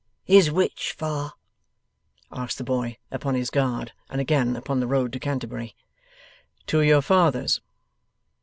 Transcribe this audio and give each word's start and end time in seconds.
'Is 0.25 0.49
which 0.49 0.93
far?' 0.97 1.33
asked 2.31 2.57
the 2.57 2.63
boy, 2.63 2.97
upon 3.11 3.35
his 3.35 3.51
guard, 3.51 3.91
and 4.09 4.19
again 4.19 4.55
upon 4.55 4.79
the 4.79 4.87
road 4.87 5.13
to 5.13 5.19
Canterbury. 5.19 5.75
'To 6.65 6.81
your 6.81 7.03
father's? 7.03 7.61